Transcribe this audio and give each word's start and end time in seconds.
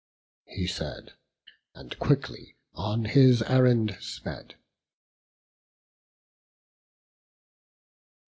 He 0.47 0.65
said, 0.65 1.13
and 1.75 1.99
quickly 1.99 2.57
on 2.73 3.05
his 3.05 3.43
errand 3.43 3.97
sped. 4.01 4.55